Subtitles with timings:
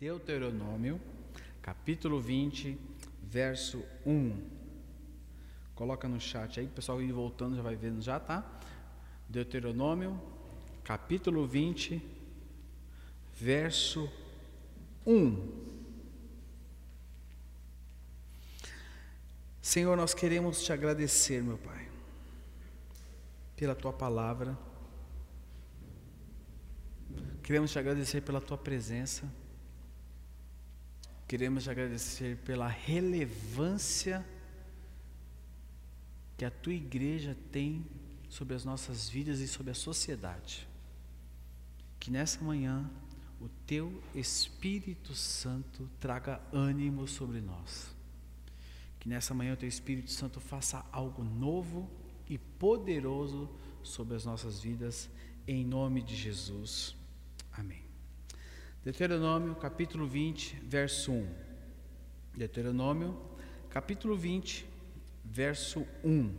[0.00, 1.00] Deuteronômio,
[1.62, 2.76] capítulo 20,
[3.22, 4.36] verso 1.
[5.74, 8.44] Coloca no chat aí, o pessoal ir voltando já vai vendo já, tá?
[9.28, 10.20] Deuteronômio,
[10.82, 12.02] capítulo 20,
[13.34, 14.10] verso
[15.06, 15.64] 1.
[19.62, 21.88] Senhor, nós queremos te agradecer, meu Pai,
[23.56, 24.58] pela tua palavra.
[27.42, 29.43] Queremos te agradecer pela tua presença.
[31.26, 34.24] Queremos agradecer pela relevância
[36.36, 37.84] que a tua igreja tem
[38.28, 40.68] sobre as nossas vidas e sobre a sociedade.
[41.98, 42.90] Que nessa manhã
[43.40, 47.94] o teu Espírito Santo traga ânimo sobre nós.
[49.00, 51.90] Que nessa manhã o teu Espírito Santo faça algo novo
[52.28, 53.48] e poderoso
[53.82, 55.10] sobre as nossas vidas,
[55.46, 56.96] em nome de Jesus.
[57.52, 57.83] Amém.
[58.84, 61.26] Deuteronômio capítulo 20, verso 1.
[62.36, 63.18] Deuteronômio
[63.70, 64.66] capítulo 20,
[65.24, 66.36] verso 1.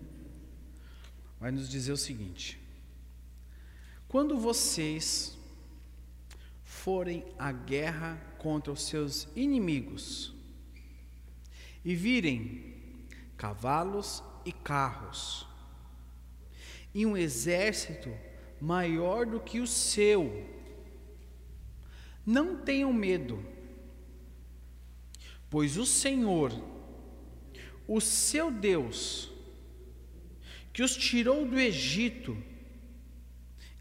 [1.39, 2.59] Vai nos dizer o seguinte:
[4.07, 5.35] Quando vocês
[6.63, 10.31] forem à guerra contra os seus inimigos
[11.83, 12.75] e virem
[13.35, 15.47] cavalos e carros
[16.93, 18.15] e um exército
[18.61, 20.54] maior do que o seu,
[22.25, 23.45] não tenham medo,
[25.49, 26.51] pois o Senhor,
[27.87, 29.31] o seu Deus,
[30.73, 32.37] que os tirou do Egito,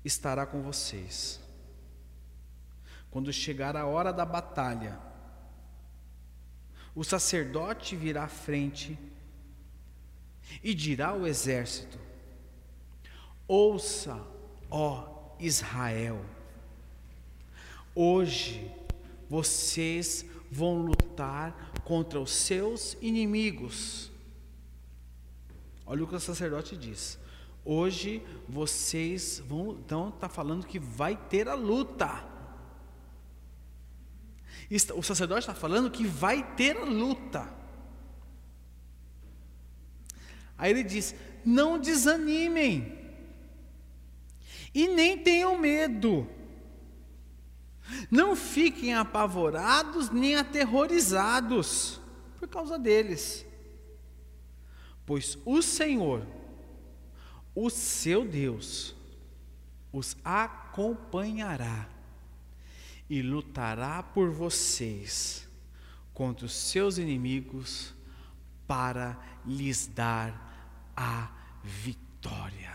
[0.04, 1.40] estará com vocês.
[3.10, 5.00] Quando chegar a hora da batalha,
[6.94, 8.98] o sacerdote virá à frente
[10.62, 11.98] e dirá ao exército:
[13.48, 14.20] Ouça,
[14.70, 16.24] ó Israel,
[17.94, 18.70] Hoje
[19.28, 24.10] vocês vão lutar contra os seus inimigos.
[25.86, 27.18] Olha o que o sacerdote diz.
[27.64, 32.24] Hoje vocês vão, então está falando que vai ter a luta.
[34.96, 37.52] O sacerdote está falando que vai ter a luta.
[40.58, 42.98] Aí ele diz: não desanimem
[44.74, 46.28] e nem tenham medo.
[48.10, 52.00] Não fiquem apavorados nem aterrorizados
[52.38, 53.44] por causa deles,
[55.04, 56.26] pois o Senhor,
[57.54, 58.94] o seu Deus,
[59.92, 61.88] os acompanhará
[63.08, 65.48] e lutará por vocês
[66.12, 67.94] contra os seus inimigos
[68.66, 71.30] para lhes dar a
[71.62, 72.73] vitória.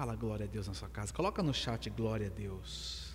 [0.00, 1.12] Fala glória a Deus na sua casa.
[1.12, 3.12] Coloca no chat glória a Deus.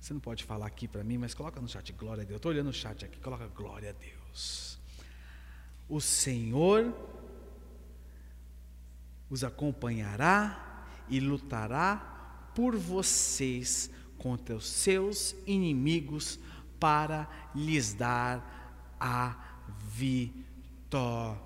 [0.00, 2.38] Você não pode falar aqui para mim, mas coloca no chat glória a Deus.
[2.38, 3.20] Estou olhando o chat aqui.
[3.20, 4.80] Coloca glória a Deus.
[5.88, 6.92] O Senhor
[9.30, 13.88] os acompanhará e lutará por vocês
[14.18, 16.40] contra os seus inimigos
[16.80, 19.36] para lhes dar a
[19.92, 21.44] vitória.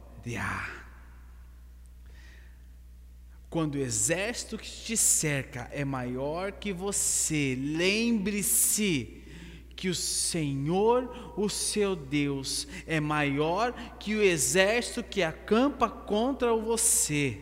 [3.51, 9.23] Quando o exército que te cerca é maior que você, lembre-se
[9.75, 17.39] que o Senhor, o seu Deus, é maior que o exército que acampa contra você.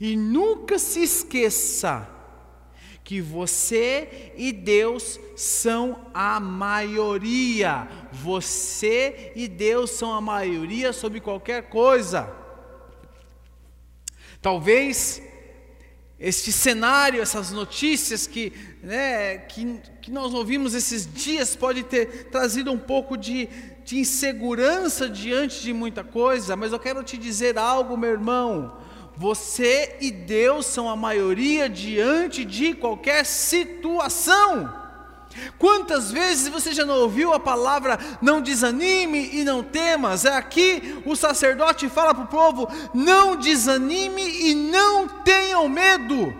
[0.00, 2.10] E nunca se esqueça
[3.02, 7.88] que você e Deus são a maioria.
[8.12, 12.43] Você e Deus são a maioria sobre qualquer coisa.
[14.44, 15.22] Talvez
[16.20, 18.52] este cenário, essas notícias que,
[18.82, 23.48] né, que, que nós ouvimos esses dias pode ter trazido um pouco de,
[23.86, 28.76] de insegurança diante de muita coisa, mas eu quero te dizer algo, meu irmão.
[29.16, 34.83] Você e Deus são a maioria diante de qualquer situação.
[35.58, 40.24] Quantas vezes você já não ouviu a palavra não desanime e não temas?
[40.24, 46.34] É aqui o sacerdote fala para o povo: não desanime e não tenham medo.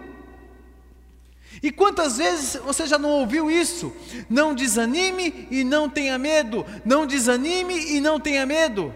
[1.62, 3.90] E quantas vezes você já não ouviu isso?
[4.28, 6.66] Não desanime e não tenha medo.
[6.84, 8.94] Não desanime e não tenha medo.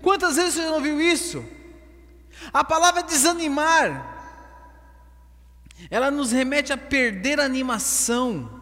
[0.00, 1.44] Quantas vezes você já não ouviu isso?
[2.52, 4.16] A palavra desanimar,
[5.90, 8.57] ela nos remete a perder a animação,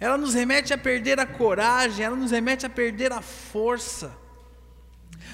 [0.00, 4.16] ela nos remete a perder a coragem, ela nos remete a perder a força.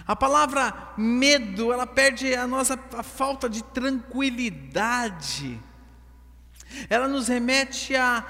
[0.05, 5.63] A palavra medo, ela perde a nossa a falta de tranquilidade.
[6.91, 8.27] Ela nos remete à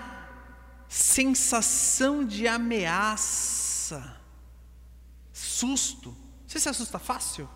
[0.86, 4.20] sensação de ameaça,
[5.32, 6.14] susto.
[6.46, 7.48] Você se assusta fácil?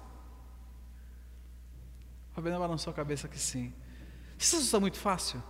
[2.32, 3.74] Fabiana balançou a cabeça que sim.
[4.38, 5.42] Você se assusta muito fácil?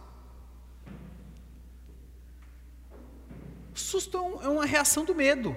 [3.80, 5.56] Susto é, é uma reação do medo.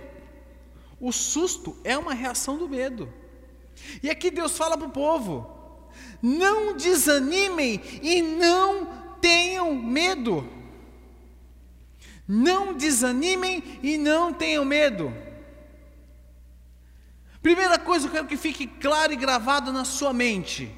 [0.99, 3.11] O susto é uma reação do medo.
[4.01, 5.79] E aqui Deus fala para o povo:
[6.21, 8.87] não desanimem e não
[9.19, 10.49] tenham medo.
[12.27, 15.13] Não desanimem e não tenham medo.
[17.41, 20.73] Primeira coisa, eu quero que fique claro e gravado na sua mente: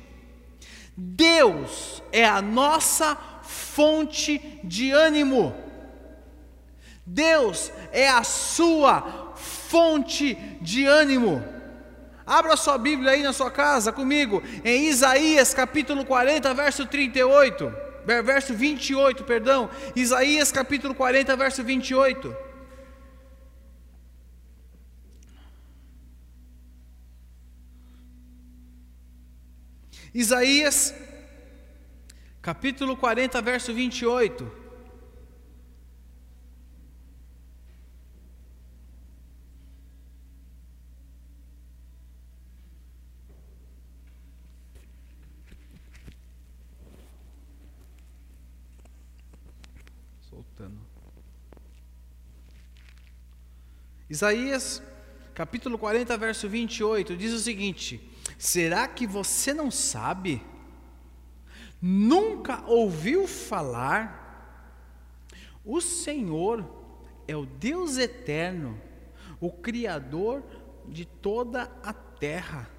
[0.97, 5.64] Deus é a nossa fonte de ânimo.
[7.05, 11.43] Deus é a sua fonte de ânimo.
[12.25, 17.85] Abra sua Bíblia aí na sua casa comigo, em Isaías capítulo 40, verso 38
[18.23, 22.35] verso 28, perdão, Isaías capítulo 40, verso 28.
[30.13, 30.93] Isaías
[32.41, 34.64] capítulo 40, verso 28.
[54.09, 54.83] Isaías,
[55.33, 58.01] capítulo 40, verso 28, diz o seguinte:
[58.37, 60.41] Será que você não sabe?
[61.81, 64.23] Nunca ouviu falar?
[65.63, 66.63] O Senhor
[67.27, 68.79] é o Deus eterno,
[69.39, 70.43] o Criador
[70.87, 72.69] de toda a terra.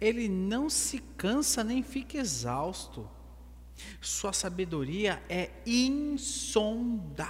[0.00, 3.08] Ele não se cansa nem fica exausto.
[4.00, 7.20] Sua sabedoria é insondável.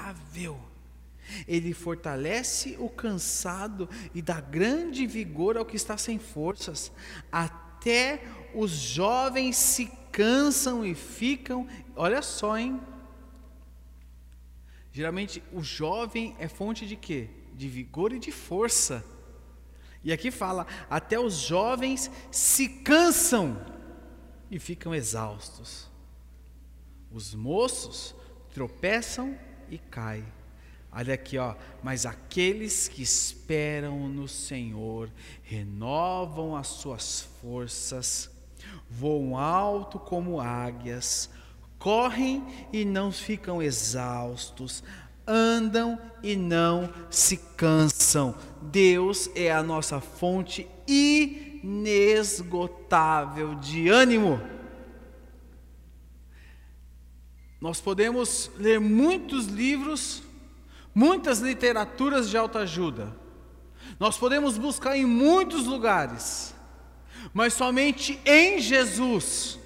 [1.47, 6.91] Ele fortalece o cansado e dá grande vigor ao que está sem forças.
[7.31, 8.23] Até
[8.55, 11.67] os jovens se cansam e ficam.
[11.95, 12.81] Olha só, hein?
[14.93, 17.31] Geralmente o jovem é fonte de quê?
[17.55, 19.05] De vigor e de força.
[20.03, 23.61] E aqui fala: até os jovens se cansam
[24.51, 25.90] e ficam exaustos.
[27.13, 28.15] Os moços
[28.53, 29.37] tropeçam
[29.69, 30.27] e caem
[30.93, 31.55] Olha aqui, ó.
[31.83, 35.09] Mas aqueles que esperam no Senhor
[35.43, 38.29] renovam as suas forças,
[38.89, 41.29] voam alto como águias,
[41.79, 44.83] correm e não ficam exaustos,
[45.27, 48.35] andam e não se cansam.
[48.61, 54.41] Deus é a nossa fonte inesgotável de ânimo.
[57.61, 60.23] Nós podemos ler muitos livros
[60.95, 63.15] muitas literaturas de autoajuda.
[63.99, 66.55] Nós podemos buscar em muitos lugares,
[67.33, 69.59] mas somente em Jesus,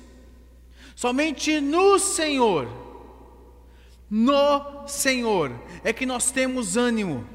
[0.95, 2.69] somente no Senhor,
[4.11, 7.27] no Senhor é que nós temos ânimo.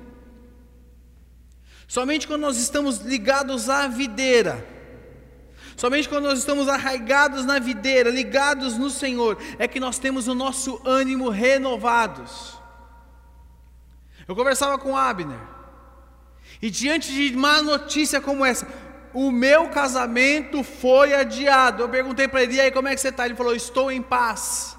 [1.88, 4.66] Somente quando nós estamos ligados à videira,
[5.80, 10.36] somente quando nós estamos arraigados na videira, ligados no Senhor, é que nós temos o
[10.36, 12.60] nosso ânimo renovados.
[14.28, 15.40] Eu conversava com Abner,
[16.62, 18.68] e diante de má notícia como essa,
[19.14, 21.84] o meu casamento foi adiado.
[21.84, 23.26] Eu perguntei para ele, e aí como é que você está?
[23.26, 24.78] Ele falou, estou em paz.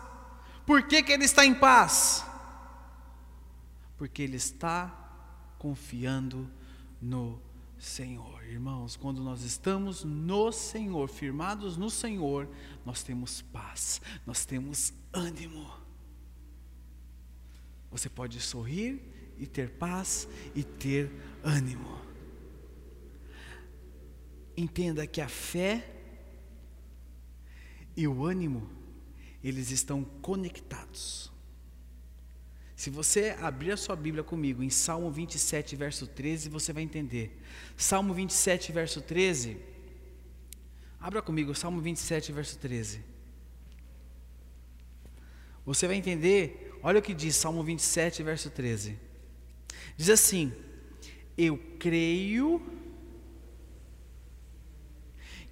[0.66, 2.26] Por que, que ele está em paz?
[3.96, 4.92] Porque ele está
[5.58, 6.48] confiando
[7.00, 7.40] no
[7.78, 8.39] Senhor.
[8.50, 12.48] Irmãos, quando nós estamos no Senhor, firmados no Senhor,
[12.84, 15.70] nós temos paz, nós temos ânimo.
[17.92, 19.00] Você pode sorrir
[19.38, 21.12] e ter paz e ter
[21.44, 22.00] ânimo.
[24.56, 25.88] Entenda que a fé
[27.96, 28.68] e o ânimo,
[29.44, 31.29] eles estão conectados.
[32.80, 37.38] Se você abrir a sua Bíblia comigo em Salmo 27, verso 13, você vai entender.
[37.76, 39.58] Salmo 27, verso 13.
[40.98, 43.02] Abra comigo, Salmo 27, verso 13.
[45.66, 48.96] Você vai entender, olha o que diz Salmo 27, verso 13.
[49.94, 50.50] Diz assim:
[51.36, 52.62] Eu creio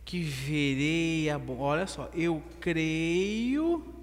[0.03, 1.37] que verei a.
[1.37, 3.98] Olha só, eu creio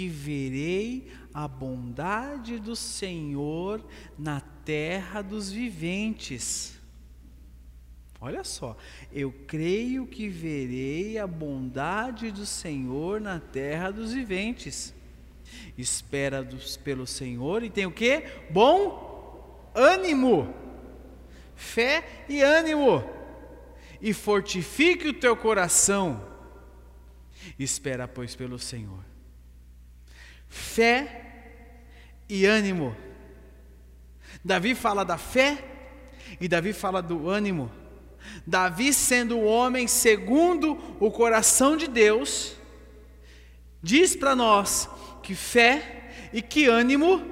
[0.00, 3.84] que verei a bondade do Senhor
[4.18, 6.80] na terra dos viventes.
[8.18, 8.78] Olha só,
[9.12, 14.94] eu creio que verei a bondade do Senhor na terra dos viventes.
[15.76, 18.24] Espera dos, pelo Senhor e tem o que?
[18.50, 20.54] Bom ânimo,
[21.54, 23.04] fé e ânimo,
[24.00, 26.26] e fortifique o teu coração.
[27.58, 29.09] Espera, pois, pelo Senhor
[30.50, 31.20] fé
[32.28, 32.94] e ânimo.
[34.44, 35.64] Davi fala da fé
[36.40, 37.70] e Davi fala do ânimo.
[38.46, 42.54] Davi, sendo o homem segundo o coração de Deus,
[43.82, 44.88] diz para nós
[45.22, 47.24] que fé e que ânimo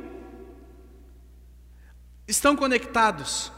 [2.26, 3.52] estão conectados.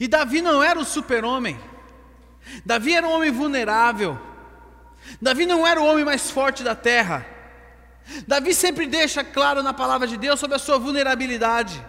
[0.00, 1.58] E Davi não era o super-homem,
[2.64, 4.18] Davi era um homem vulnerável,
[5.20, 7.31] Davi não era o homem mais forte da terra.
[8.26, 11.84] Davi sempre deixa claro na palavra de Deus sobre a sua vulnerabilidade.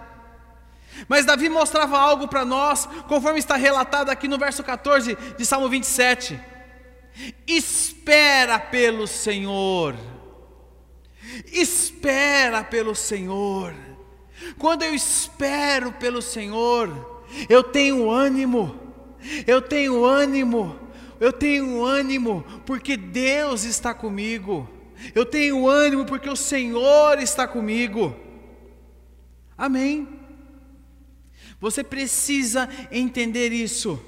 [1.07, 5.67] Mas Davi mostrava algo para nós, conforme está relatado aqui no verso 14 de Salmo
[5.67, 6.39] 27.
[7.47, 9.95] Espera pelo Senhor.
[11.51, 13.73] Espera pelo Senhor.
[14.57, 18.79] Quando eu espero pelo Senhor, eu tenho ânimo.
[19.47, 20.79] Eu tenho ânimo.
[21.19, 24.69] Eu tenho ânimo porque Deus está comigo.
[25.13, 28.15] Eu tenho ânimo porque o Senhor está comigo.
[29.57, 30.07] Amém.
[31.59, 33.99] Você precisa entender isso,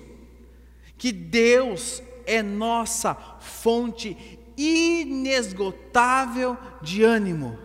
[0.97, 4.17] que Deus é nossa fonte
[4.57, 7.57] inesgotável de ânimo.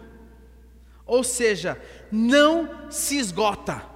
[1.07, 3.89] Ou seja, não se esgota.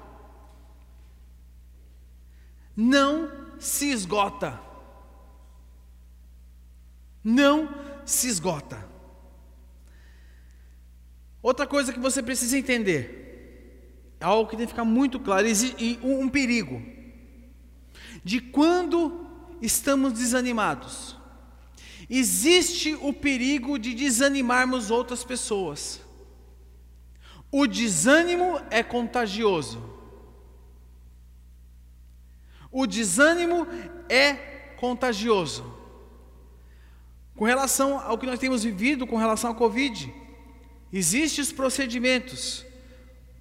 [2.77, 4.61] Não se esgota.
[7.23, 7.69] Não
[8.05, 8.94] se esgota.
[11.45, 15.99] Outra coisa que você precisa entender, é algo que tem que ficar muito claro, e
[16.03, 16.81] um perigo
[18.25, 19.27] de quando
[19.61, 21.19] estamos desanimados.
[22.09, 26.01] Existe o perigo de desanimarmos outras pessoas.
[27.53, 29.83] O desânimo é contagioso.
[32.73, 33.67] O desânimo
[34.09, 34.33] é
[34.79, 35.63] contagioso.
[37.37, 40.24] Com relação ao que nós temos vivido com relação à Covid,
[40.97, 42.65] Existem os procedimentos: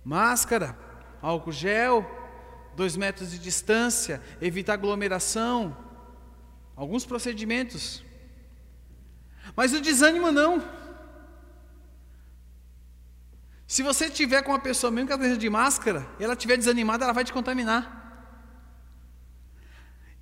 [0.03, 0.75] máscara,
[1.21, 2.03] álcool gel,
[2.75, 5.77] dois metros de distância, evitar aglomeração,
[6.75, 8.03] alguns procedimentos.
[9.55, 10.67] Mas o desânimo não.
[13.67, 17.13] Se você tiver com uma pessoa mesmo que esteja de máscara, ela estiver desanimada, ela
[17.13, 17.83] vai te contaminar.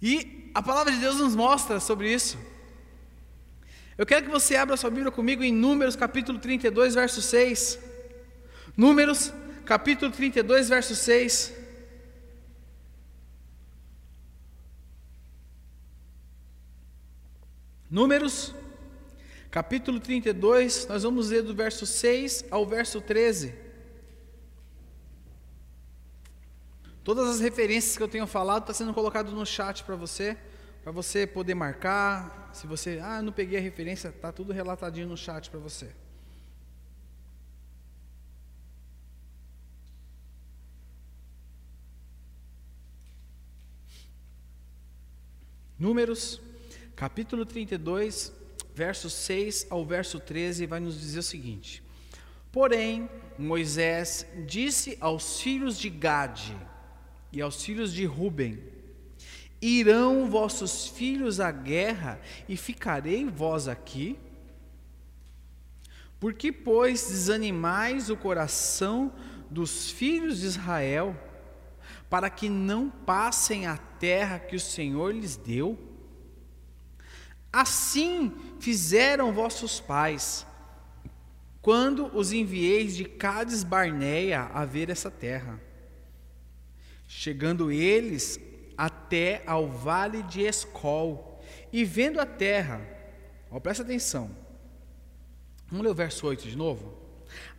[0.01, 2.37] E a palavra de Deus nos mostra sobre isso.
[3.97, 7.79] Eu quero que você abra sua Bíblia comigo em Números capítulo 32, verso 6.
[8.75, 9.33] Números
[9.65, 11.53] capítulo 32, verso 6.
[17.89, 18.55] Números
[19.49, 23.53] capítulo 32, nós vamos ler do verso 6 ao verso 13.
[27.03, 30.37] Todas as referências que eu tenho falado estão tá sendo colocado no chat para você
[30.83, 32.49] para você poder marcar.
[32.53, 35.91] Se você, ah, não peguei a referência, está tudo relatadinho no chat para você.
[45.77, 46.39] Números,
[46.95, 48.31] capítulo 32,
[48.75, 51.81] versos 6 ao verso 13, vai nos dizer o seguinte:
[52.51, 56.55] Porém, Moisés disse aos filhos de Gade
[57.31, 58.61] e aos filhos de Ruben:
[59.61, 64.17] Irão vossos filhos à guerra e ficarei vós aqui?
[66.19, 69.13] Por que, pois, desanimais o coração
[69.49, 71.15] dos filhos de Israel,
[72.09, 75.77] para que não passem a terra que o Senhor lhes deu?
[77.53, 80.45] Assim fizeram vossos pais,
[81.61, 85.59] quando os envieis de Cades Barneia a ver essa terra.
[87.07, 88.39] Chegando eles
[88.77, 92.81] até ao vale de Escol, e vendo a terra,
[93.49, 94.35] ó, presta atenção,
[95.67, 96.97] vamos ler o verso 8 de novo?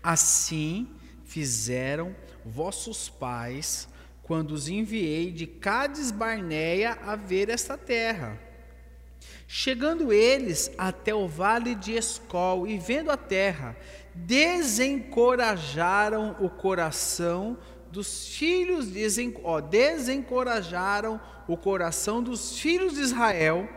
[0.03, 0.89] Assim
[1.25, 2.15] fizeram
[2.45, 3.89] vossos pais,
[4.23, 8.39] quando os enviei de Cades Barneia a ver esta terra.
[9.47, 13.77] Chegando eles até o vale de Escol e vendo a terra,
[14.15, 17.59] desencorajaram o coração
[17.93, 23.69] dos filhos, desen, ó, desencorajaram o coração dos filhos de Israel,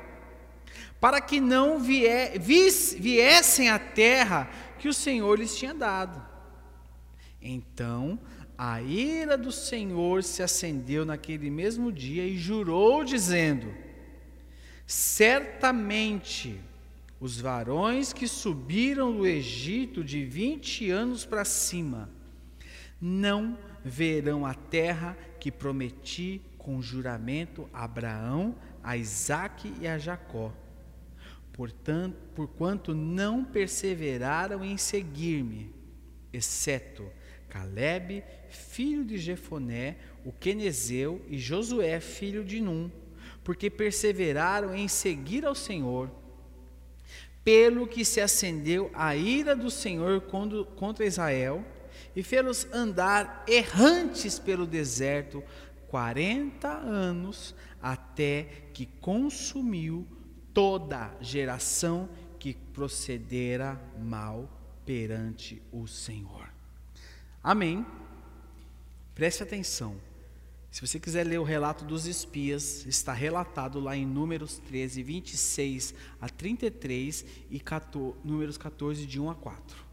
[1.02, 6.26] para que não vier, vis, viessem à terra que o Senhor lhes tinha dado.
[7.42, 8.18] Então
[8.58, 13.68] a ira do Senhor se acendeu naquele mesmo dia e jurou, dizendo:
[14.88, 16.58] Certamente
[17.20, 22.10] os varões que subiram do Egito de vinte anos para cima
[23.02, 30.52] não verão a terra que prometi com juramento a Abraão, a Isaque e a Jacó.
[31.54, 35.72] Portanto, porquanto não perseveraram em seguir-me,
[36.34, 37.06] exceto
[37.48, 42.90] Caleb, filho de Jefoné, o Quenezeu, e Josué, filho de Num,
[43.44, 46.10] porque perseveraram em seguir ao Senhor,
[47.44, 50.22] pelo que se acendeu a ira do Senhor
[50.76, 51.64] contra Israel,
[52.16, 55.44] e fê-los andar errantes pelo deserto
[55.88, 60.08] quarenta anos, até que consumiu
[60.54, 64.50] toda geração que procedera mal
[64.86, 66.50] perante o Senhor.
[67.44, 67.86] Amém.
[69.14, 69.96] Preste atenção.
[70.72, 75.94] Se você quiser ler o relato dos espias, está relatado lá em Números 13, 26
[76.20, 79.85] a 33 e 14, Números 14, de 1 a 4.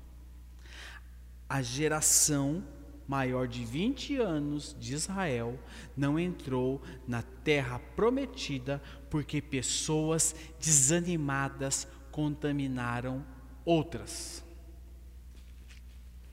[1.52, 2.64] A geração
[3.06, 5.60] maior de 20 anos de Israel
[5.94, 13.22] não entrou na terra prometida porque pessoas desanimadas contaminaram
[13.66, 14.42] outras.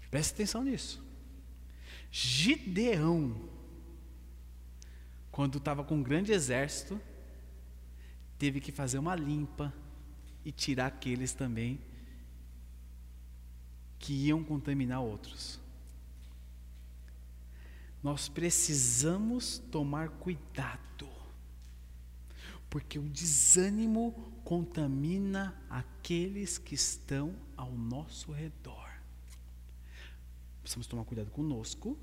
[0.10, 1.04] Preste atenção nisso.
[2.10, 3.36] Gideão,
[5.30, 6.98] quando estava com um grande exército,
[8.38, 9.74] teve que fazer uma limpa
[10.46, 11.78] e tirar aqueles também
[14.00, 15.60] que iam contaminar outros.
[18.02, 21.10] Nós precisamos tomar cuidado,
[22.70, 24.14] porque o desânimo
[24.46, 28.90] contamina aqueles que estão ao nosso redor.
[30.62, 31.98] Precisamos tomar cuidado conosco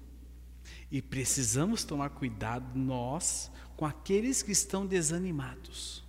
[0.91, 6.06] e precisamos tomar cuidado nós com aqueles que estão desanimados.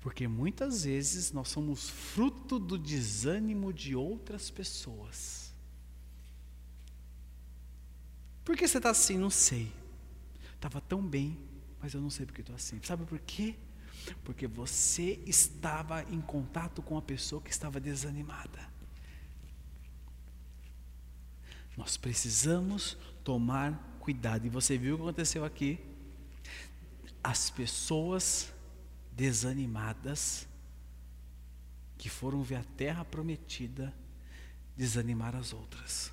[0.00, 5.52] Porque muitas vezes nós somos fruto do desânimo de outras pessoas.
[8.44, 9.18] Por que você está assim?
[9.18, 9.70] Não sei.
[10.54, 11.38] Estava tão bem,
[11.80, 12.80] mas eu não sei porque estou assim.
[12.82, 13.54] Sabe por quê?
[14.24, 18.68] Porque você estava em contato com a pessoa que estava desanimada.
[21.76, 24.46] Nós precisamos tomar cuidado.
[24.46, 25.78] E você viu o que aconteceu aqui?
[27.22, 28.52] As pessoas
[29.12, 30.48] desanimadas
[31.98, 33.94] que foram ver a terra prometida
[34.76, 36.10] desanimar as outras.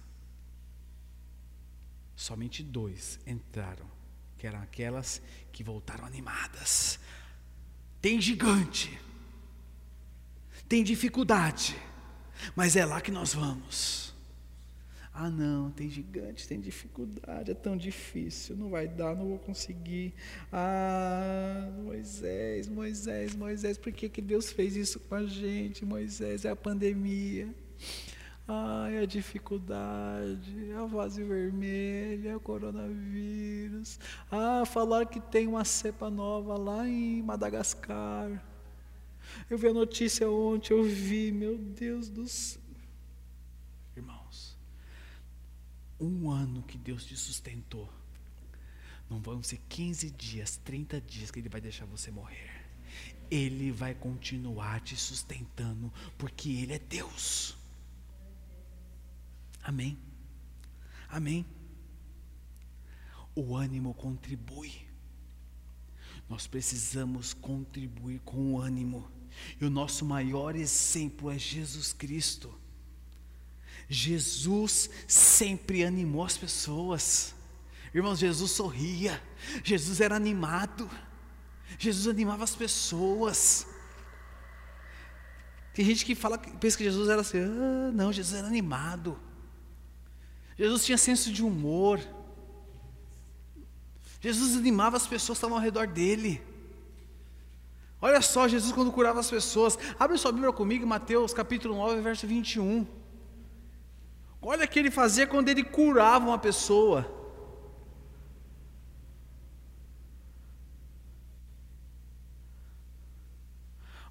[2.16, 3.90] Somente dois entraram,
[4.38, 7.00] que eram aquelas que voltaram animadas.
[8.02, 9.00] Tem gigante,
[10.68, 11.80] tem dificuldade,
[12.56, 14.07] mas é lá que nós vamos.
[15.20, 20.14] Ah, não, tem gigante, tem dificuldade, é tão difícil, não vai dar, não vou conseguir.
[20.54, 25.84] Ah, Moisés, Moisés, Moisés, por que, que Deus fez isso com a gente?
[25.84, 27.50] Moisés, é a pandemia.
[28.48, 34.00] Ah, é a dificuldade, a vase vermelha, é o coronavírus.
[34.32, 38.30] Ah, falaram que tem uma cepa nova lá em Madagascar.
[39.50, 42.67] Eu vi a notícia ontem, eu vi, meu Deus do céu.
[46.00, 47.92] Um ano que Deus te sustentou.
[49.10, 52.66] Não vão ser 15 dias, 30 dias que Ele vai deixar você morrer.
[53.30, 57.58] Ele vai continuar te sustentando, porque Ele é Deus.
[59.64, 59.98] Amém.
[61.10, 61.46] Amém.
[63.36, 64.74] O ânimo contribui.
[66.30, 69.10] Nós precisamos contribuir com o ânimo.
[69.60, 72.54] E o nosso maior exemplo é Jesus Cristo.
[73.90, 77.34] Jesus sempre animou as pessoas.
[77.94, 79.22] Irmãos, Jesus sorria,
[79.64, 80.90] Jesus era animado,
[81.80, 83.66] Jesus animava as pessoas.
[85.74, 89.18] Tem gente que fala, pensa que Jesus era assim, ah, não, Jesus era animado.
[90.58, 92.00] Jesus tinha senso de humor.
[94.20, 96.42] Jesus animava as pessoas que estavam ao redor dele.
[98.02, 99.78] Olha só, Jesus quando curava as pessoas.
[100.00, 102.86] Abre sua Bíblia comigo, Mateus capítulo 9, verso 21.
[104.42, 107.00] Olha o que ele fazia quando ele curava uma pessoa.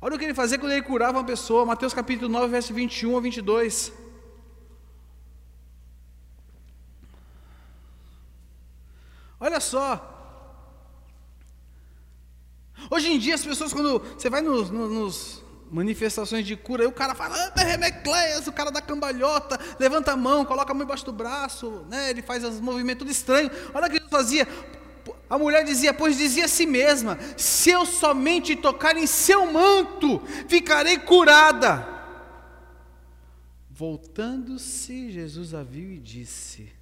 [0.01, 3.17] Olha o que ele fazia quando ele curava uma pessoa, Mateus capítulo 9, verso 21
[3.17, 3.93] a 22.
[9.41, 10.13] Olha só.
[12.91, 16.89] Hoje em dia as pessoas quando você vai nos, nos, nos manifestações de cura, aí
[16.89, 20.85] o cara fala, ah, Remecleias, o cara da cambalhota, levanta a mão, coloca a mão
[20.85, 22.11] embaixo do braço, né?
[22.11, 23.51] ele faz os movimentos tudo estranho.
[23.75, 24.47] Olha o que ele fazia.
[25.29, 30.21] A mulher dizia, pois dizia a si mesma: se eu somente tocar em seu manto,
[30.49, 31.95] ficarei curada.
[33.71, 36.73] Voltando-se, Jesus a viu e disse: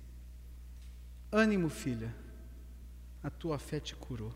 [1.33, 2.15] Ânimo, filha,
[3.23, 4.33] a tua fé te curou.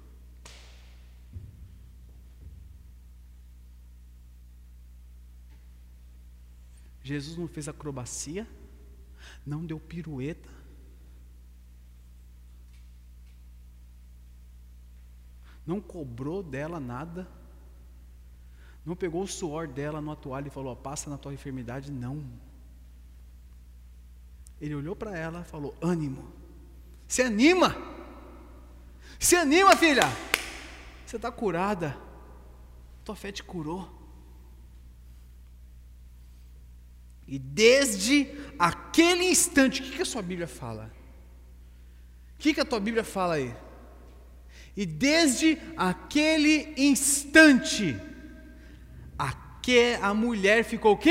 [7.08, 8.46] Jesus não fez acrobacia,
[9.46, 10.50] não deu pirueta,
[15.66, 17.26] não cobrou dela nada,
[18.84, 22.22] não pegou o suor dela no toalha e falou: passa na tua enfermidade, não.
[24.60, 26.30] Ele olhou para ela e falou: ânimo,
[27.06, 27.74] se anima,
[29.18, 30.04] se anima, filha,
[31.06, 31.96] você está curada,
[33.02, 33.97] tua fé te curou.
[37.28, 38.26] E desde
[38.58, 40.90] aquele instante, o que, que a sua Bíblia fala?
[42.34, 43.54] O que, que a tua Bíblia fala aí?
[44.74, 48.00] E desde aquele instante,
[50.00, 51.10] a, mulher ficou o quê?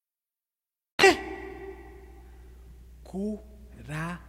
[3.11, 4.21] Curada.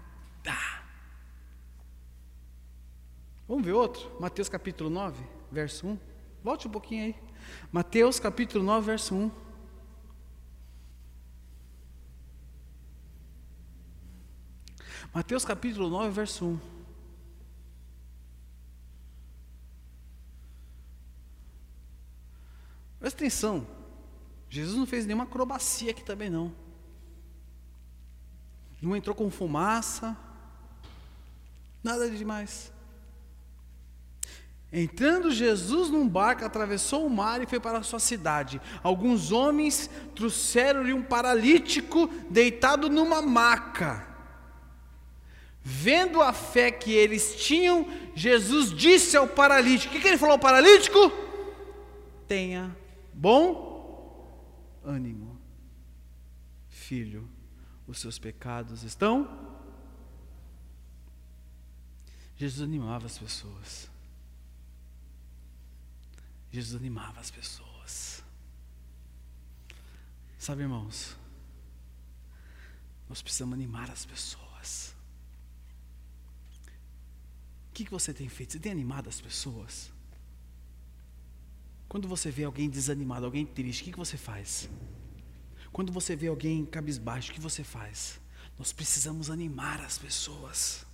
[3.46, 4.10] Vamos ver outro?
[4.18, 5.98] Mateus capítulo 9, verso 1.
[6.42, 7.16] Volte um pouquinho aí.
[7.70, 9.30] Mateus capítulo 9, verso 1.
[15.14, 16.60] Mateus capítulo 9, verso 1.
[22.98, 23.66] Presta atenção.
[24.48, 26.61] Jesus não fez nenhuma acrobacia aqui também não.
[28.82, 30.16] Não entrou com fumaça.
[31.84, 32.72] Nada de demais.
[34.72, 38.60] Entrando Jesus num barco, atravessou o mar e foi para a sua cidade.
[38.82, 44.08] Alguns homens trouxeram-lhe um paralítico deitado numa maca.
[45.60, 50.32] Vendo a fé que eles tinham, Jesus disse ao paralítico: O que, que ele falou
[50.32, 51.12] ao paralítico?
[52.26, 52.74] Tenha
[53.12, 53.70] bom
[54.82, 55.38] ânimo,
[56.68, 57.28] filho,
[57.92, 59.16] os seus pecados estão.
[62.36, 63.90] Jesus animava as pessoas.
[66.50, 68.22] Jesus animava as pessoas.
[70.38, 71.16] Sabe, irmãos,
[73.08, 74.94] nós precisamos animar as pessoas.
[77.68, 78.52] O que, que você tem feito?
[78.52, 79.92] Você tem animado as pessoas?
[81.88, 84.68] Quando você vê alguém desanimado, alguém triste, o que, que você faz?
[85.72, 88.20] Quando você vê alguém cabisbaixo, o que você faz?
[88.58, 90.84] Nós precisamos animar as pessoas.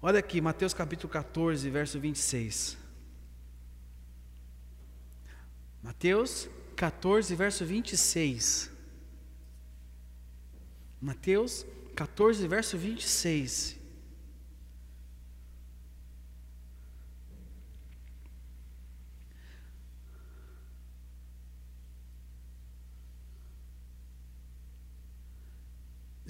[0.00, 2.78] Olha aqui, Mateus capítulo 14, verso 26.
[5.82, 8.70] Mateus 14, verso 26.
[11.00, 13.79] Mateus 14, verso 26.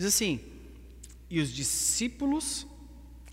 [0.00, 0.40] Diz assim:
[1.28, 2.66] E os discípulos,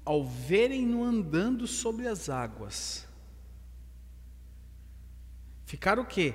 [0.04, 3.08] ao verem-no andando sobre as águas,
[5.66, 6.34] ficaram o quê?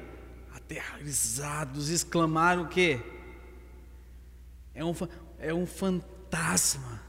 [0.55, 2.99] Aterrorizados, exclamaram o quê?
[4.75, 4.95] É um,
[5.39, 7.03] é um fantasma.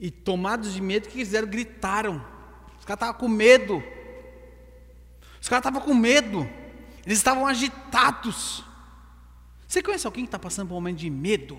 [0.00, 1.48] E tomados de medo, o que fizeram?
[1.48, 2.16] Gritaram.
[2.78, 3.82] Os caras estavam com medo.
[5.38, 6.48] Os caras estavam com medo.
[7.04, 8.64] Eles estavam agitados.
[9.68, 11.58] Você conhece alguém que está passando por um momento de medo?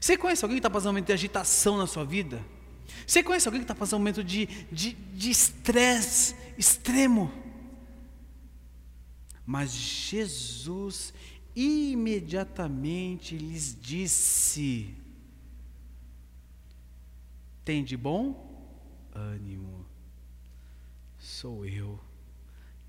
[0.00, 2.44] Você conhece alguém que está passando um momento de agitação na sua vida?
[3.04, 4.48] Você conhece alguém que está passando um momento de
[5.12, 7.32] estresse de, de extremo?
[9.44, 11.12] Mas Jesus
[11.56, 14.94] imediatamente lhes disse:
[17.64, 18.44] Tem de bom
[19.12, 19.84] ânimo,
[21.18, 21.98] sou eu,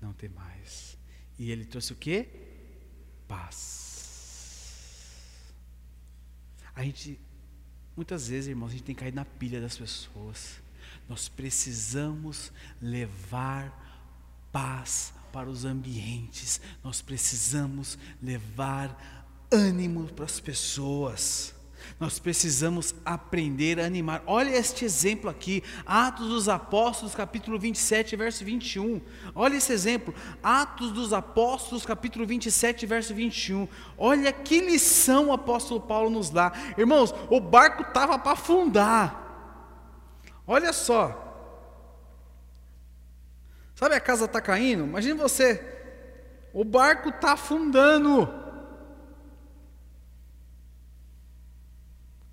[0.00, 0.96] não tem mais.
[1.36, 2.28] E ele trouxe o quê?
[3.26, 3.87] Paz.
[6.78, 7.18] A gente,
[7.96, 10.60] muitas vezes, irmãos, a gente tem caído na pilha das pessoas.
[11.08, 21.52] Nós precisamos levar paz para os ambientes, nós precisamos levar ânimo para as pessoas.
[21.98, 24.22] Nós precisamos aprender a animar.
[24.26, 29.00] Olha este exemplo aqui, Atos dos Apóstolos, capítulo 27, verso 21.
[29.34, 33.68] Olha esse exemplo, Atos dos Apóstolos, capítulo 27, verso 21.
[33.96, 36.52] Olha que lição o apóstolo Paulo nos dá.
[36.76, 39.24] Irmãos, o barco estava para afundar.
[40.46, 41.26] Olha só.
[43.74, 44.82] Sabe a casa está caindo?
[44.82, 45.62] Imagine você,
[46.52, 48.47] o barco está afundando.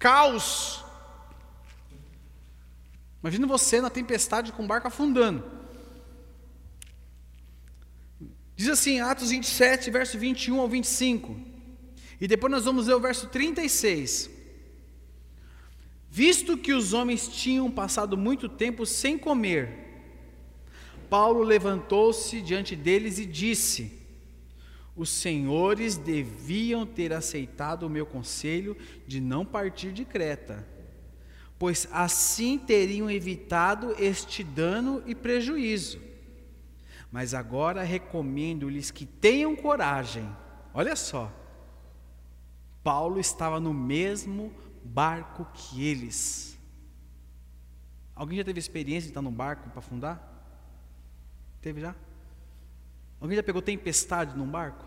[0.05, 0.83] Caos.
[3.23, 5.43] Imagine você na tempestade com o barco afundando.
[8.55, 11.35] Diz assim, Atos 27, verso 21 ao 25.
[12.21, 14.29] E depois nós vamos ler o verso 36.
[16.07, 20.03] Visto que os homens tinham passado muito tempo sem comer,
[21.09, 24.04] Paulo levantou-se diante deles e disse:
[24.95, 30.65] Os senhores deviam ter aceitado o meu conselho de não partir de Creta,
[31.59, 35.99] pois assim teriam evitado este dano e prejuízo.
[37.11, 40.29] Mas agora recomendo-lhes que tenham coragem.
[40.73, 41.31] Olha só,
[42.83, 44.53] Paulo estava no mesmo
[44.83, 46.57] barco que eles.
[48.15, 50.21] Alguém já teve experiência de estar num barco para afundar?
[51.61, 51.95] Teve já?
[53.19, 54.84] Alguém já pegou tempestade num barco?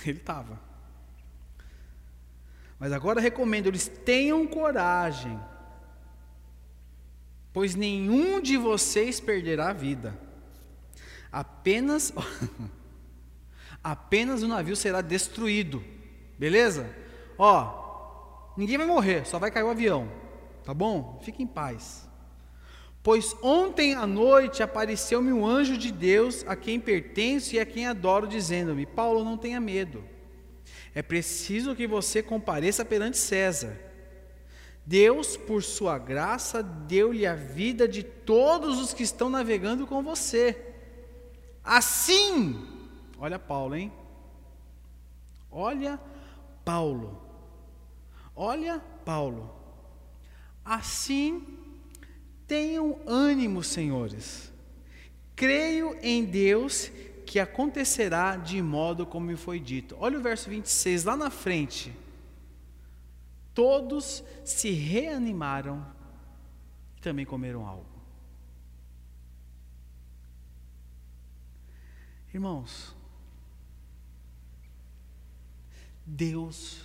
[0.06, 0.60] Ele estava.
[2.78, 5.38] Mas agora recomendo, eles tenham coragem,
[7.52, 10.18] pois nenhum de vocês perderá a vida.
[11.30, 12.12] Apenas
[13.84, 15.84] apenas o navio será destruído.
[16.38, 16.88] Beleza?
[17.36, 20.10] Ó, ninguém vai morrer, só vai cair o avião.
[20.64, 21.20] Tá bom?
[21.22, 22.09] Fique em paz.
[23.02, 27.86] Pois ontem à noite apareceu-me um anjo de Deus a quem pertenço e a quem
[27.86, 30.04] adoro, dizendo-me: Paulo, não tenha medo.
[30.94, 33.78] É preciso que você compareça perante César.
[34.84, 40.74] Deus, por sua graça, deu-lhe a vida de todos os que estão navegando com você.
[41.62, 42.66] Assim,
[43.18, 43.92] olha Paulo, hein?
[45.50, 45.98] Olha
[46.64, 47.22] Paulo.
[48.34, 49.54] Olha Paulo.
[50.64, 51.59] Assim
[52.50, 54.52] Tenham ânimo, senhores.
[55.36, 56.90] Creio em Deus
[57.24, 59.96] que acontecerá de modo como me foi dito.
[60.00, 61.96] Olha o verso 26 lá na frente.
[63.54, 65.86] Todos se reanimaram
[66.96, 67.86] e também comeram algo.
[72.34, 72.96] Irmãos,
[76.04, 76.80] Deus,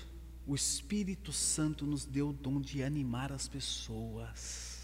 [0.46, 4.75] o Espírito Santo nos deu o dom de animar as pessoas.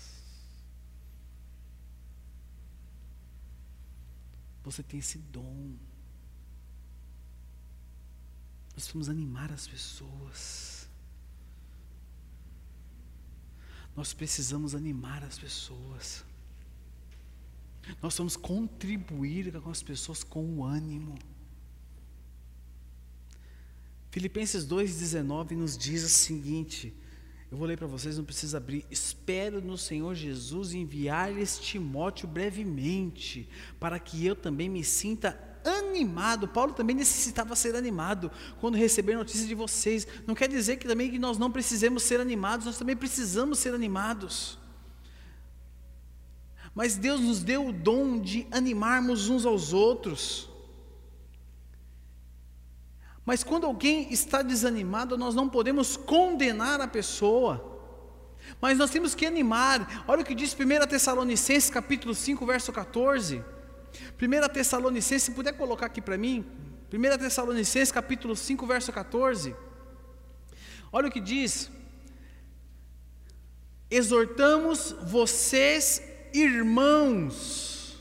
[4.63, 5.75] Você tem esse dom.
[8.75, 10.87] Nós vamos animar as pessoas.
[13.95, 16.23] Nós precisamos animar as pessoas.
[18.01, 21.17] Nós vamos contribuir com as pessoas com o ânimo.
[24.11, 26.93] Filipenses 2,19 nos diz o seguinte:
[27.51, 28.85] eu vou ler para vocês, não precisa abrir.
[28.89, 36.47] Espero no Senhor Jesus enviar-lhes Timóteo brevemente, para que eu também me sinta animado.
[36.47, 40.07] Paulo também necessitava ser animado quando receber notícias de vocês.
[40.25, 43.73] Não quer dizer que também que nós não precisemos ser animados, nós também precisamos ser
[43.73, 44.57] animados.
[46.73, 50.50] Mas Deus nos deu o dom de animarmos uns aos outros.
[53.25, 57.69] Mas quando alguém está desanimado, nós não podemos condenar a pessoa.
[58.59, 60.03] Mas nós temos que animar.
[60.07, 63.43] Olha o que diz 1 Tessalonicenses capítulo 5, verso 14.
[64.19, 66.45] 1 Tessalonicenses, se puder colocar aqui para mim.
[66.91, 69.55] 1 Tessalonicenses capítulo 5, verso 14.
[70.91, 71.69] Olha o que diz.
[73.89, 76.01] Exortamos vocês,
[76.33, 77.99] irmãos,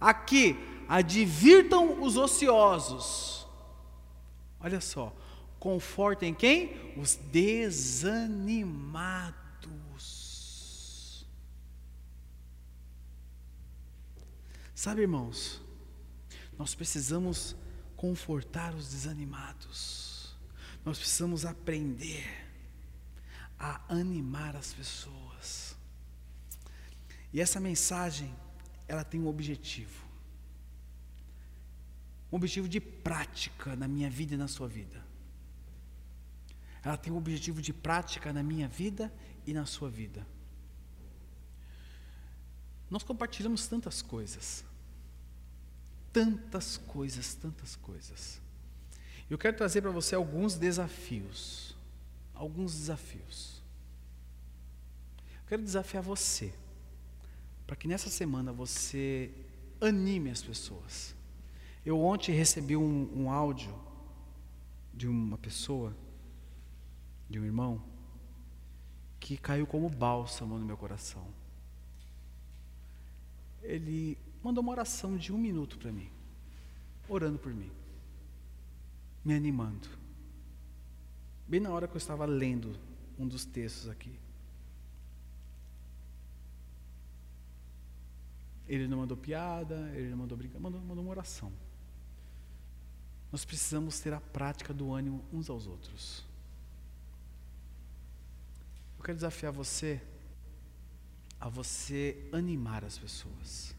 [0.00, 3.35] aqui advirtam os ociosos
[4.66, 5.14] Olha só,
[5.60, 6.92] confortem quem?
[6.98, 8.34] Os desanimados.
[14.74, 15.62] Sabe, irmãos,
[16.58, 17.54] nós precisamos
[17.94, 20.34] confortar os desanimados.
[20.84, 22.26] Nós precisamos aprender
[23.56, 25.76] a animar as pessoas.
[27.32, 28.34] E essa mensagem,
[28.88, 30.05] ela tem um objetivo.
[32.30, 35.04] Um objetivo de prática na minha vida e na sua vida.
[36.82, 39.12] Ela tem um objetivo de prática na minha vida
[39.44, 40.24] e na sua vida.
[42.88, 44.64] Nós compartilhamos tantas coisas.
[46.12, 48.40] Tantas coisas, tantas coisas.
[49.28, 51.74] Eu quero trazer para você alguns desafios.
[52.32, 53.60] Alguns desafios.
[55.18, 56.54] Eu quero desafiar você
[57.66, 59.32] para que nessa semana você
[59.80, 61.15] anime as pessoas.
[61.86, 63.72] Eu ontem recebi um, um áudio
[64.92, 65.96] de uma pessoa,
[67.30, 67.80] de um irmão,
[69.20, 71.24] que caiu como bálsamo no meu coração.
[73.62, 76.10] Ele mandou uma oração de um minuto para mim,
[77.08, 77.70] orando por mim,
[79.24, 79.88] me animando.
[81.46, 82.76] Bem na hora que eu estava lendo
[83.16, 84.18] um dos textos aqui.
[88.66, 91.52] Ele não mandou piada, ele não mandou brincadeira, mandou, mandou uma oração.
[93.30, 96.24] Nós precisamos ter a prática do ânimo uns aos outros.
[98.98, 100.00] Eu quero desafiar você
[101.38, 103.74] a você animar as pessoas.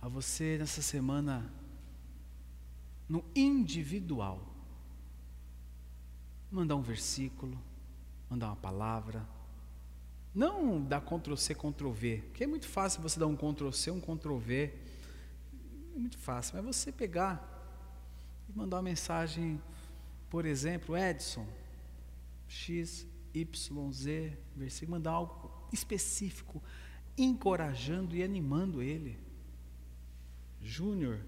[0.00, 1.52] A você nessa semana,
[3.08, 4.42] no individual,
[6.50, 7.58] mandar um versículo,
[8.28, 9.26] mandar uma palavra,
[10.34, 13.90] não dar Ctrl C, Ctrl V, porque é muito fácil você dar um Ctrl C,
[13.90, 14.72] um Ctrl V.
[15.94, 17.57] É muito fácil, mas você pegar
[18.48, 19.60] e mandar uma mensagem,
[20.30, 21.46] por exemplo, Edson,
[22.46, 26.62] X, Y, Z, versículo, mandar algo específico,
[27.16, 29.18] encorajando e animando ele.
[30.60, 31.20] Júnior,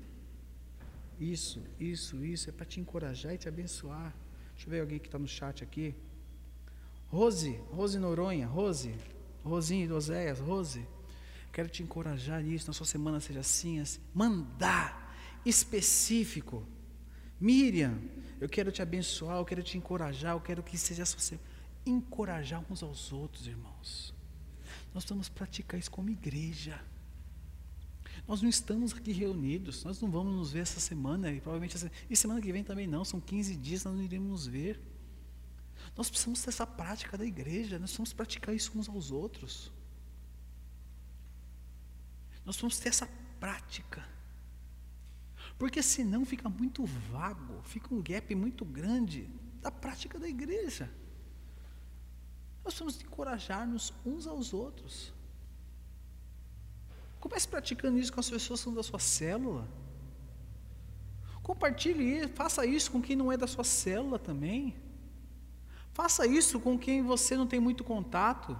[1.18, 4.14] isso, isso, isso, é para te encorajar e te abençoar.
[4.54, 5.94] Deixa eu ver alguém que está no chat aqui.
[7.08, 8.94] Rose, Rose Noronha, Rose,
[9.44, 10.86] Rosinho de Oséias, Rose,
[11.52, 16.66] quero te encorajar nisso, na sua semana seja assim, assim, mandar, específico.
[17.40, 17.98] Miriam,
[18.40, 21.38] eu quero te abençoar, eu quero te encorajar, eu quero que seja você
[21.86, 24.14] encorajar uns aos outros, irmãos.
[24.92, 26.80] Nós vamos praticar isso como igreja.
[28.28, 31.90] Nós não estamos aqui reunidos, nós não vamos nos ver essa semana, e provavelmente essa,
[32.08, 34.80] e semana que vem também não, são 15 dias, nós não iremos nos ver.
[35.96, 39.72] Nós precisamos ter essa prática da igreja, nós precisamos praticar isso uns aos outros.
[42.44, 44.06] Nós precisamos ter essa prática.
[45.60, 49.28] Porque senão fica muito vago, fica um gap muito grande
[49.60, 50.90] da prática da igreja.
[52.64, 55.12] Nós precisamos encorajar-nos uns aos outros.
[57.20, 59.68] Comece praticando isso com as pessoas que são da sua célula.
[61.42, 64.74] Compartilhe, faça isso com quem não é da sua célula também.
[65.92, 68.58] Faça isso com quem você não tem muito contato.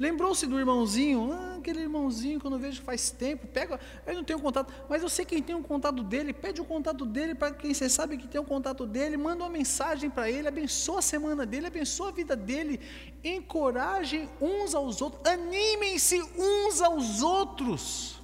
[0.00, 1.30] Lembrou-se do irmãozinho?
[1.30, 3.46] Ah, aquele irmãozinho que eu não vejo faz tempo.
[3.46, 6.32] Pega, eu não tenho contato, mas eu sei quem tem o um contato dele.
[6.32, 9.18] Pede o contato dele para quem você sabe que tem o um contato dele.
[9.18, 10.48] Manda uma mensagem para ele.
[10.48, 12.80] Abençoa a semana dele, abençoa a vida dele.
[13.22, 15.20] Encorajem uns aos outros.
[15.30, 18.22] Animem-se uns aos outros.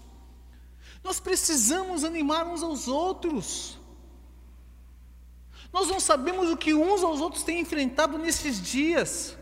[1.05, 3.79] Nós precisamos animar uns aos outros.
[5.71, 9.37] Nós não sabemos o que uns aos outros têm enfrentado nesses dias.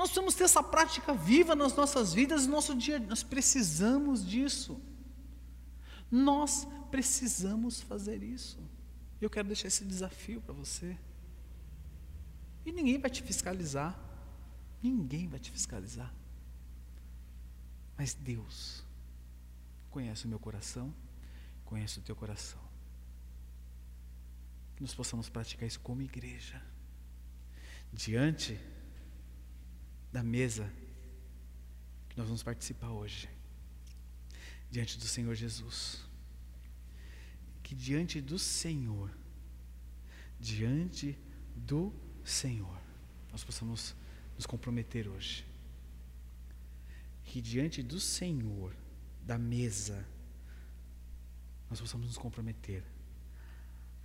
[0.00, 2.98] Nós precisamos ter essa prática viva nas nossas vidas, no nosso dia.
[2.98, 4.80] Nós precisamos disso.
[6.10, 8.58] Nós precisamos fazer isso.
[9.20, 10.96] Eu quero deixar esse desafio para você.
[12.64, 13.94] E ninguém vai te fiscalizar.
[14.82, 16.10] Ninguém vai te fiscalizar.
[17.94, 18.82] Mas Deus
[19.90, 20.94] conhece o meu coração,
[21.66, 22.70] conhece o teu coração
[24.76, 26.58] que nós possamos praticar isso como igreja.
[27.92, 28.58] Diante
[30.12, 30.70] da mesa
[32.08, 33.28] que nós vamos participar hoje,
[34.70, 36.04] diante do Senhor Jesus.
[37.62, 39.10] Que diante do Senhor,
[40.40, 41.16] diante
[41.54, 41.94] do
[42.24, 42.80] Senhor,
[43.30, 43.94] nós possamos
[44.34, 45.46] nos comprometer hoje.
[47.22, 48.74] Que diante do Senhor,
[49.24, 50.04] da mesa,
[51.68, 52.82] nós possamos nos comprometer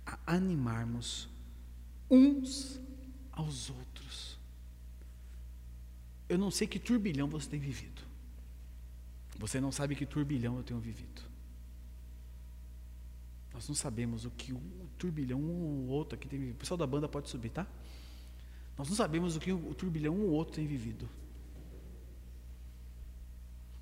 [0.06, 1.28] a animarmos
[2.08, 2.80] uns
[3.32, 4.35] aos outros.
[6.28, 8.02] Eu não sei que turbilhão você tem vivido.
[9.38, 11.22] Você não sabe que turbilhão eu tenho vivido.
[13.52, 14.60] Nós não sabemos o que o
[14.98, 16.56] turbilhão um ou outro aqui tem vivido.
[16.56, 17.66] O pessoal da banda pode subir, tá?
[18.76, 21.08] Nós não sabemos o que o turbilhão um ou outro tem vivido.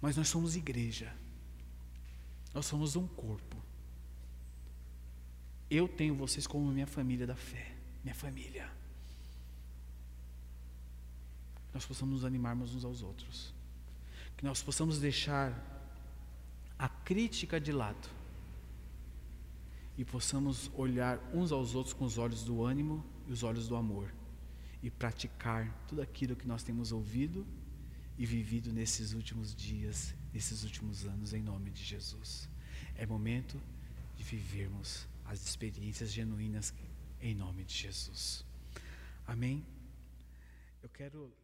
[0.01, 1.13] Mas nós somos igreja.
[2.53, 3.57] Nós somos um corpo.
[5.69, 7.75] Eu tenho vocês como minha família da fé,
[8.05, 8.71] minha família.
[11.75, 13.53] Nós possamos nos animarmos uns aos outros.
[14.37, 15.53] Que nós possamos deixar
[16.79, 18.09] a crítica de lado
[19.99, 23.77] e possamos olhar uns aos outros com os olhos do ânimo e os olhos do
[23.77, 24.13] amor
[24.83, 27.47] e praticar tudo aquilo que nós temos ouvido
[28.19, 32.49] e vivido nesses últimos dias, nesses últimos anos, em nome de Jesus.
[32.97, 33.61] É momento
[34.17, 36.73] de vivermos as experiências genuínas
[37.21, 38.45] em nome de Jesus.
[39.27, 39.65] Amém?
[40.83, 41.44] Eu quero.